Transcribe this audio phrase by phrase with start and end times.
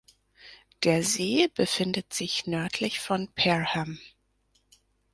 [0.81, 3.99] Der See befindet sich nördlich von Perham.